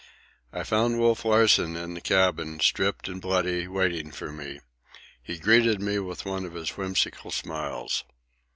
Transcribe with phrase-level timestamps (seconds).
[0.51, 4.59] I found Wolf Larsen in the cabin, stripped and bloody, waiting for me.
[5.21, 8.03] He greeted me with one of his whimsical smiles.